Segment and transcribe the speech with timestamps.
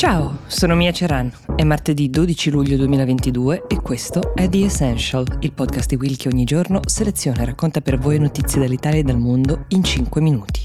[0.00, 1.30] Ciao, sono Mia Ceran.
[1.54, 6.28] È martedì 12 luglio 2022 e questo è The Essential, il podcast di Will che
[6.28, 10.64] ogni giorno seleziona e racconta per voi notizie dall'Italia e dal mondo in 5 minuti.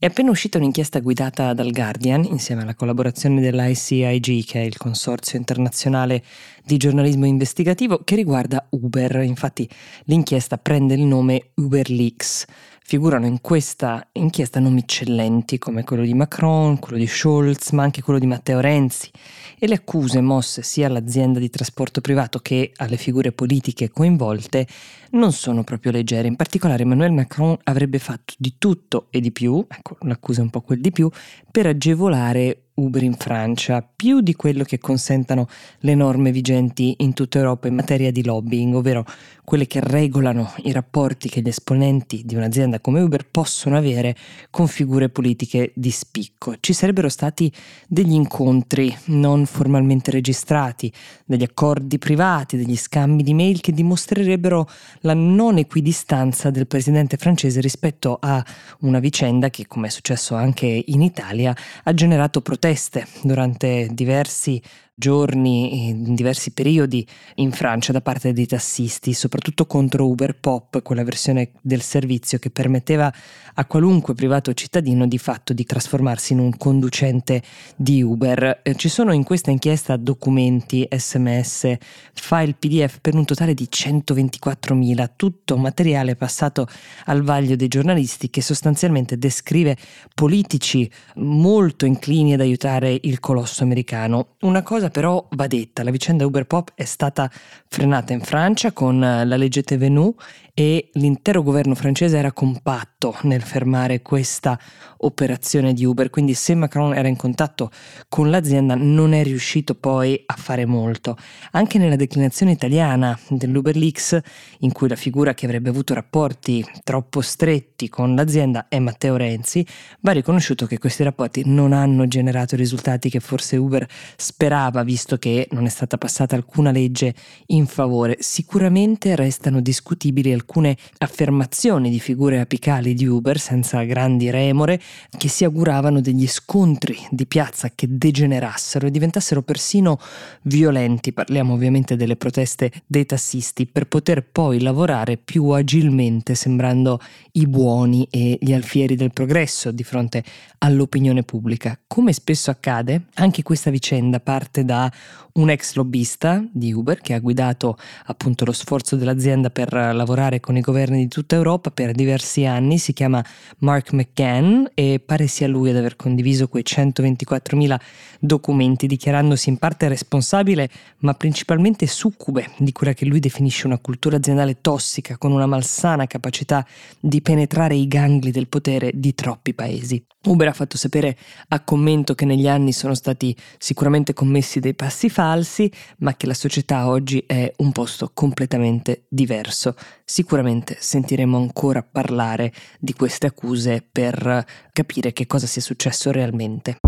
[0.00, 5.38] È appena uscita un'inchiesta guidata dal Guardian, insieme alla collaborazione dell'ICIG, che è il consorzio
[5.38, 6.24] internazionale
[6.64, 9.22] di giornalismo investigativo, che riguarda Uber.
[9.22, 9.68] Infatti
[10.04, 12.46] l'inchiesta prende il nome Uber Leaks.
[12.90, 18.00] Figurano in questa inchiesta nomi eccellenti come quello di Macron, quello di Scholz, ma anche
[18.00, 19.10] quello di Matteo Renzi.
[19.58, 24.66] E le accuse mosse sia all'azienda di trasporto privato che alle figure politiche coinvolte
[25.10, 26.28] non sono proprio leggere.
[26.28, 30.50] In particolare Emmanuel Macron avrebbe fatto di tutto e di più, ecco l'accusa è un
[30.50, 31.10] po' quel di più,
[31.50, 35.48] per agevolare Uber in Francia, più di quello che consentano
[35.80, 39.04] le norme vigenti in tutta Europa in materia di lobbying, ovvero
[39.44, 44.14] quelle che regolano i rapporti che gli esponenti di un'azienda come Uber possono avere
[44.50, 46.54] con figure politiche di spicco.
[46.60, 47.52] Ci sarebbero stati
[47.88, 50.92] degli incontri non formalmente registrati,
[51.24, 54.68] degli accordi privati, degli scambi di mail che dimostrerebbero
[55.00, 58.44] la non equidistanza del presidente francese rispetto a
[58.80, 61.54] una vicenda che, come è successo anche in Italia,
[61.84, 64.60] ha generato proteste durante diversi
[64.98, 71.04] giorni, in diversi periodi in Francia da parte dei tassisti, soprattutto contro Uber Pop, quella
[71.04, 73.12] versione del servizio che permetteva
[73.54, 77.42] a qualunque privato cittadino di fatto di trasformarsi in un conducente
[77.76, 78.60] di Uber.
[78.62, 81.76] Eh, ci sono in questa inchiesta documenti, sms,
[82.12, 86.66] file PDF per un totale di 124.000, tutto materiale passato
[87.06, 89.76] al vaglio dei giornalisti che sostanzialmente descrive
[90.14, 94.34] politici molto inclini ad aiutare il colosso americano.
[94.40, 97.30] Una cosa cosa però va detta, la vicenda Uber Pop è stata
[97.68, 100.14] frenata in Francia con la legge Tevenu
[100.58, 104.58] e l'intero governo francese era compatto nel fermare questa
[105.02, 107.70] operazione di Uber, quindi se Macron era in contatto
[108.08, 111.16] con l'azienda non è riuscito poi a fare molto.
[111.52, 114.18] Anche nella declinazione italiana dell'Uber Leaks,
[114.60, 119.64] in cui la figura che avrebbe avuto rapporti troppo stretti con l'azienda è Matteo Renzi,
[120.00, 125.16] va riconosciuto che questi rapporti non hanno generato i risultati che forse Uber sperava, visto
[125.18, 127.14] che non è stata passata alcuna legge
[127.46, 128.16] in favore.
[128.20, 134.80] Sicuramente restano discutibili alcune affermazioni di figure apicali di Uber senza grandi remore
[135.16, 139.98] che si auguravano degli scontri di piazza che degenerassero e diventassero persino
[140.42, 141.12] violenti.
[141.12, 147.00] Parliamo ovviamente delle proteste dei tassisti per poter poi lavorare più agilmente sembrando
[147.32, 150.24] i buoni e gli alfieri del progresso di fronte
[150.58, 151.78] all'opinione pubblica.
[151.86, 154.92] Come spesso accade, anche questa vicenda parte da
[155.34, 160.56] un ex lobbista di Uber che ha guidato appunto lo sforzo dell'azienda per lavorare con
[160.56, 163.24] i governi di tutta Europa per diversi anni, si chiama
[163.58, 167.78] Mark McGann e pare sia lui ad aver condiviso quei 124.000
[168.20, 170.68] documenti dichiarandosi in parte responsabile
[170.98, 176.06] ma principalmente succube di quella che lui definisce una cultura aziendale tossica con una malsana
[176.06, 176.66] capacità
[177.00, 180.04] di penetrare i gangli del potere di troppi paesi.
[180.28, 181.16] Uber ha fatto sapere
[181.48, 186.34] a commento che negli anni sono stati sicuramente commessi dei passi falsi, ma che la
[186.34, 189.74] società oggi è un posto completamente diverso.
[190.04, 196.78] Sicuramente sentiremo ancora parlare di queste accuse per capire che cosa sia successo realmente.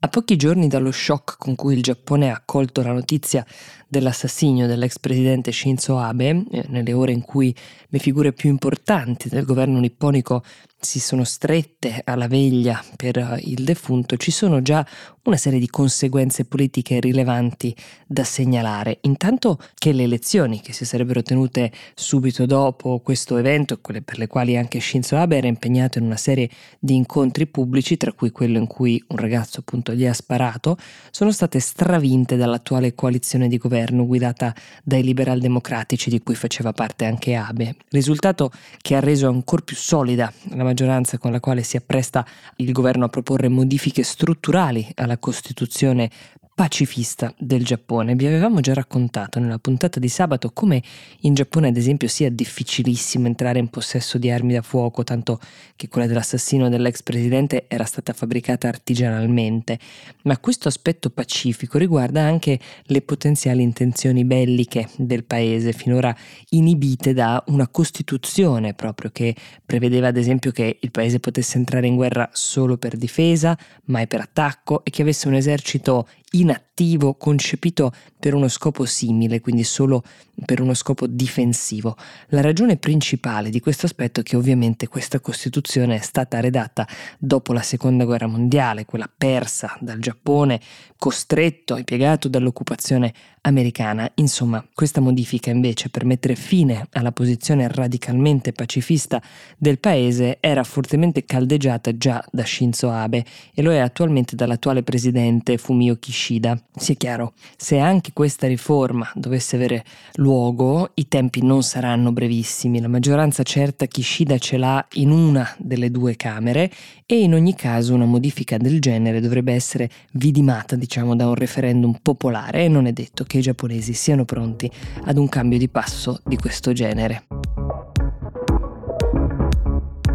[0.00, 3.44] A pochi giorni dallo shock con cui il Giappone ha accolto la notizia
[3.88, 7.52] dell'assassinio dell'ex presidente Shinzo Abe, eh, nelle ore in cui
[7.88, 10.44] le figure più importanti del governo nipponico
[10.80, 14.86] si sono strette alla veglia per eh, il defunto, ci sono già
[15.24, 17.74] una serie di conseguenze politiche rilevanti
[18.06, 18.98] da segnalare.
[19.02, 24.26] Intanto che le elezioni che si sarebbero tenute subito dopo questo evento, quelle per le
[24.26, 28.56] quali anche Shinzo Abe era impegnato in una serie di incontri pubblici, tra cui quello
[28.56, 30.78] in cui un ragazzo appunto gli ha sparato,
[31.10, 37.04] sono state stravinte dall'attuale coalizione di governo guidata dai liberal democratici di cui faceva parte
[37.04, 37.76] anche Abe.
[37.90, 38.50] Risultato
[38.80, 42.24] che ha reso ancora più solida la maggioranza con la quale si appresta
[42.56, 46.10] il governo a proporre modifiche strutturali alla Costituzione
[46.58, 48.16] pacifista del Giappone.
[48.16, 50.82] Vi avevamo già raccontato nella puntata di sabato come
[51.20, 55.38] in Giappone, ad esempio, sia difficilissimo entrare in possesso di armi da fuoco, tanto
[55.76, 59.78] che quella dell'assassino dell'ex presidente era stata fabbricata artigianalmente.
[60.24, 66.12] Ma questo aspetto pacifico riguarda anche le potenziali intenzioni belliche del paese, finora
[66.48, 69.32] inibite da una costituzione proprio che
[69.64, 74.22] prevedeva, ad esempio, che il paese potesse entrare in guerra solo per difesa, mai per
[74.22, 80.02] attacco e che avesse un esercito in inattivo, concepito per uno scopo simile, quindi solo
[80.44, 81.96] per uno scopo difensivo.
[82.28, 86.86] La ragione principale di questo aspetto è che ovviamente questa Costituzione è stata redatta
[87.18, 90.60] dopo la Seconda Guerra Mondiale, quella persa dal Giappone,
[90.96, 93.12] costretto e piegato dall'occupazione
[93.42, 94.10] americana.
[94.16, 99.22] Insomma, questa modifica invece per mettere fine alla posizione radicalmente pacifista
[99.56, 103.24] del paese era fortemente caldeggiata già da Shinzo Abe
[103.54, 106.37] e lo è attualmente dall'attuale presidente Fumio Kishida.
[106.76, 112.80] Sia chiaro, se anche questa riforma dovesse avere luogo, i tempi non saranno brevissimi.
[112.80, 116.70] La maggioranza certa Kishida ce l'ha in una delle due Camere
[117.06, 121.98] e in ogni caso una modifica del genere dovrebbe essere vidimata, diciamo, da un referendum
[122.00, 124.70] popolare e non è detto che i giapponesi siano pronti
[125.04, 127.24] ad un cambio di passo di questo genere.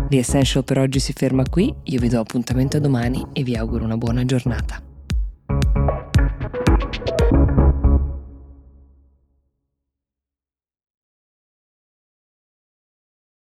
[0.10, 3.56] The Essential per oggi si ferma qui, io vi do appuntamento a domani e vi
[3.56, 4.93] auguro una buona giornata.